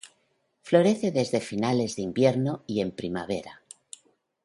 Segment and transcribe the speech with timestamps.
[0.63, 3.61] Florece desde finales del invierno y en primavera.